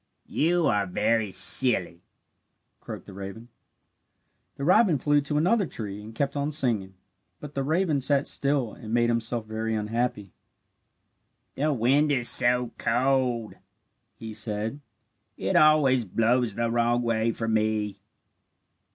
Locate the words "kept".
6.15-6.35